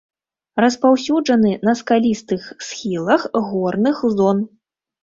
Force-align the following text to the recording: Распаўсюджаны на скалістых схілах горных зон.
Распаўсюджаны 0.63 1.51
на 1.69 1.75
скалістых 1.83 2.49
схілах 2.71 3.21
горных 3.53 4.07
зон. 4.19 4.37